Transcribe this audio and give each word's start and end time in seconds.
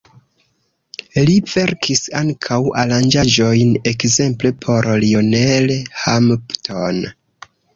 Li 1.27 1.35
verkis 1.55 2.01
ankaŭ 2.21 2.57
aranĝaĵojn 2.85 3.77
ekzemple 3.93 4.53
por 4.67 4.89
Lionel 5.07 5.77
Hampton. 6.05 7.05